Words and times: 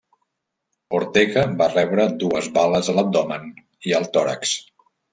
Ortega 0.99 1.43
va 1.59 1.69
rebre 1.75 2.09
dues 2.25 2.51
bales 2.59 2.93
a 2.95 2.99
l'abdomen 3.01 3.49
i 3.91 3.99
al 4.03 4.13
tòrax. 4.19 4.61